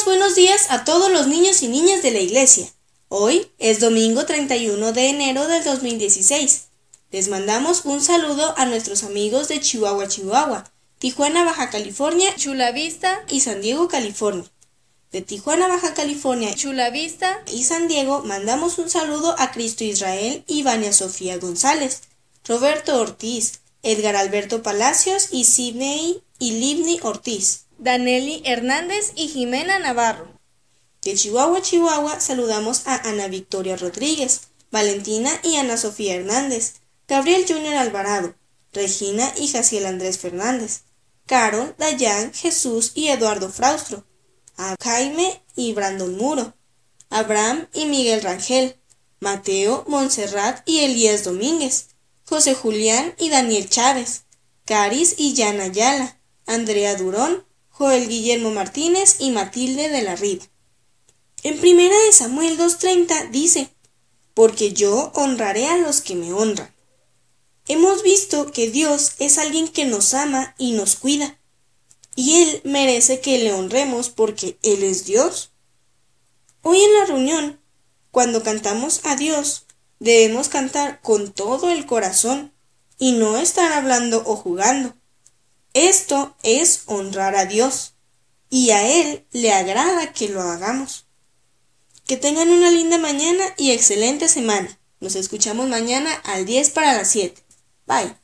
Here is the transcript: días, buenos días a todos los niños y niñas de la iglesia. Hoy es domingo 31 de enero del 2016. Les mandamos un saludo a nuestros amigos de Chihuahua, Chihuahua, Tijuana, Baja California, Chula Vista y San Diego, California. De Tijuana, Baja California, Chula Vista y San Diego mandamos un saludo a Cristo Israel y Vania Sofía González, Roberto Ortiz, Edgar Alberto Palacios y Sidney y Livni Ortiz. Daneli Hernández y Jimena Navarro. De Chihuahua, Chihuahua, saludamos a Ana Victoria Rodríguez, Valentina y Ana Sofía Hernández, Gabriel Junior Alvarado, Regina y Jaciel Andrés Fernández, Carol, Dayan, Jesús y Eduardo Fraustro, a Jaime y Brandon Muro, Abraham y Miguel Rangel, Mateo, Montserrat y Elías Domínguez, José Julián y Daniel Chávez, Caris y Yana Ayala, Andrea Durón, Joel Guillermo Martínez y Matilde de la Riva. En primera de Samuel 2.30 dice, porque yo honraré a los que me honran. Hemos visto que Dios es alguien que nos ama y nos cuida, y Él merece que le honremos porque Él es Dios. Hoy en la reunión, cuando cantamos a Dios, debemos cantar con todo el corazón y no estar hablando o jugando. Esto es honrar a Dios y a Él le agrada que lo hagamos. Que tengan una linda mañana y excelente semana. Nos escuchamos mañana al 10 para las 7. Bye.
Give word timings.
días, 0.00 0.04
buenos 0.04 0.34
días 0.34 0.66
a 0.70 0.84
todos 0.84 1.10
los 1.10 1.26
niños 1.26 1.62
y 1.62 1.68
niñas 1.68 2.02
de 2.02 2.10
la 2.10 2.20
iglesia. 2.20 2.66
Hoy 3.08 3.50
es 3.58 3.80
domingo 3.80 4.24
31 4.24 4.92
de 4.92 5.08
enero 5.08 5.46
del 5.46 5.62
2016. 5.64 6.68
Les 7.10 7.28
mandamos 7.28 7.84
un 7.84 8.00
saludo 8.00 8.54
a 8.56 8.66
nuestros 8.66 9.02
amigos 9.02 9.48
de 9.48 9.60
Chihuahua, 9.60 10.08
Chihuahua, 10.08 10.64
Tijuana, 10.98 11.44
Baja 11.44 11.70
California, 11.70 12.34
Chula 12.36 12.72
Vista 12.72 13.24
y 13.28 13.40
San 13.40 13.60
Diego, 13.60 13.88
California. 13.88 14.44
De 15.12 15.20
Tijuana, 15.22 15.68
Baja 15.68 15.92
California, 15.92 16.54
Chula 16.54 16.90
Vista 16.90 17.42
y 17.52 17.64
San 17.64 17.88
Diego 17.88 18.22
mandamos 18.24 18.78
un 18.78 18.88
saludo 18.88 19.34
a 19.38 19.50
Cristo 19.50 19.84
Israel 19.84 20.44
y 20.46 20.62
Vania 20.62 20.92
Sofía 20.92 21.36
González, 21.38 22.02
Roberto 22.46 22.98
Ortiz, 23.00 23.60
Edgar 23.82 24.16
Alberto 24.16 24.62
Palacios 24.62 25.28
y 25.32 25.44
Sidney 25.44 26.22
y 26.40 26.52
Livni 26.52 26.98
Ortiz. 27.02 27.66
Daneli 27.78 28.42
Hernández 28.44 29.12
y 29.14 29.28
Jimena 29.28 29.78
Navarro. 29.78 30.40
De 31.02 31.14
Chihuahua, 31.14 31.62
Chihuahua, 31.62 32.18
saludamos 32.18 32.86
a 32.86 32.96
Ana 33.08 33.28
Victoria 33.28 33.76
Rodríguez, 33.76 34.48
Valentina 34.72 35.30
y 35.44 35.56
Ana 35.56 35.76
Sofía 35.76 36.16
Hernández, 36.16 36.74
Gabriel 37.06 37.44
Junior 37.48 37.76
Alvarado, 37.76 38.34
Regina 38.72 39.32
y 39.36 39.48
Jaciel 39.48 39.86
Andrés 39.86 40.18
Fernández, 40.18 40.82
Carol, 41.26 41.74
Dayan, 41.78 42.32
Jesús 42.32 42.92
y 42.94 43.08
Eduardo 43.08 43.50
Fraustro, 43.50 44.04
a 44.56 44.76
Jaime 44.82 45.42
y 45.56 45.72
Brandon 45.72 46.16
Muro, 46.16 46.54
Abraham 47.08 47.68
y 47.72 47.86
Miguel 47.86 48.22
Rangel, 48.22 48.76
Mateo, 49.20 49.84
Montserrat 49.88 50.66
y 50.68 50.80
Elías 50.80 51.24
Domínguez, 51.24 51.88
José 52.24 52.54
Julián 52.54 53.14
y 53.18 53.28
Daniel 53.30 53.68
Chávez, 53.68 54.24
Caris 54.64 55.14
y 55.18 55.34
Yana 55.34 55.64
Ayala, 55.64 56.19
Andrea 56.50 56.96
Durón, 56.96 57.44
Joel 57.68 58.08
Guillermo 58.08 58.50
Martínez 58.50 59.16
y 59.20 59.30
Matilde 59.30 59.88
de 59.88 60.02
la 60.02 60.16
Riva. 60.16 60.44
En 61.44 61.60
primera 61.60 61.96
de 62.06 62.12
Samuel 62.12 62.58
2.30 62.58 63.30
dice, 63.30 63.70
porque 64.34 64.72
yo 64.72 65.12
honraré 65.14 65.68
a 65.68 65.78
los 65.78 66.00
que 66.00 66.16
me 66.16 66.32
honran. 66.32 66.74
Hemos 67.68 68.02
visto 68.02 68.50
que 68.50 68.68
Dios 68.68 69.12
es 69.20 69.38
alguien 69.38 69.68
que 69.68 69.84
nos 69.84 70.12
ama 70.12 70.56
y 70.58 70.72
nos 70.72 70.96
cuida, 70.96 71.38
y 72.16 72.42
Él 72.42 72.60
merece 72.64 73.20
que 73.20 73.38
le 73.38 73.52
honremos 73.52 74.08
porque 74.08 74.58
Él 74.64 74.82
es 74.82 75.04
Dios. 75.04 75.52
Hoy 76.62 76.82
en 76.82 76.94
la 76.94 77.06
reunión, 77.06 77.60
cuando 78.10 78.42
cantamos 78.42 79.02
a 79.04 79.14
Dios, 79.14 79.66
debemos 80.00 80.48
cantar 80.48 81.00
con 81.00 81.32
todo 81.32 81.70
el 81.70 81.86
corazón 81.86 82.52
y 82.98 83.12
no 83.12 83.38
estar 83.38 83.72
hablando 83.72 84.24
o 84.26 84.34
jugando. 84.34 84.99
Esto 85.88 86.36
es 86.42 86.82
honrar 86.84 87.34
a 87.36 87.46
Dios 87.46 87.94
y 88.50 88.68
a 88.70 88.86
Él 88.86 89.24
le 89.32 89.50
agrada 89.50 90.12
que 90.12 90.28
lo 90.28 90.42
hagamos. 90.42 91.06
Que 92.06 92.18
tengan 92.18 92.50
una 92.50 92.70
linda 92.70 92.98
mañana 92.98 93.42
y 93.56 93.70
excelente 93.70 94.28
semana. 94.28 94.78
Nos 95.00 95.14
escuchamos 95.14 95.70
mañana 95.70 96.12
al 96.24 96.44
10 96.44 96.68
para 96.70 96.92
las 96.92 97.08
7. 97.08 97.42
Bye. 97.86 98.20